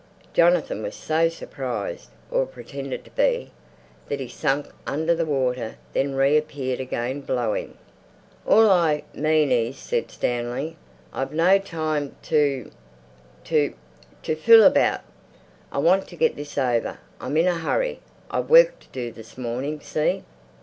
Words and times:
Jonathan 0.33 0.81
was 0.81 0.95
so 0.95 1.29
surprised—or 1.29 2.47
pretended 2.47 3.03
to 3.05 3.11
be—that 3.11 4.19
he 4.19 4.27
sank 4.27 4.65
under 4.87 5.13
the 5.13 5.27
water, 5.27 5.75
then 5.93 6.15
reappeared 6.15 6.79
again 6.79 7.21
blowing. 7.21 7.77
"All 8.47 8.67
I 8.71 9.03
mean 9.13 9.51
is," 9.51 9.77
said 9.77 10.09
Stanley, 10.09 10.75
"I've 11.13 11.33
no 11.35 11.59
time 11.59 12.15
to—to—to 12.23 13.75
fool 14.37 14.63
about. 14.63 15.01
I 15.71 15.77
want 15.77 16.07
to 16.07 16.15
get 16.15 16.35
this 16.35 16.57
over. 16.57 16.97
I'm 17.19 17.37
in 17.37 17.47
a 17.47 17.59
hurry. 17.59 17.99
I've 18.31 18.49
work 18.49 18.79
to 18.79 18.87
do 18.87 19.11
this 19.11 19.37
morning—see?" 19.37 20.23